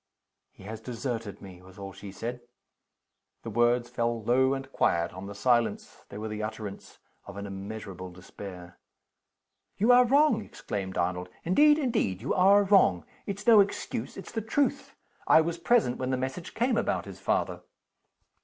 [0.51, 2.41] "He has deserted me!" was all she said.
[3.43, 7.45] The words fell low and quiet on the silence: they were the utterance of an
[7.45, 8.79] immeasurable despair.
[9.77, 11.29] "You are wrong!" exclaimed Arnold.
[11.43, 13.05] "Indeed, indeed you are wrong!
[13.27, 14.95] It's no excuse it's the truth.
[15.27, 17.61] I was present when the message came about his father."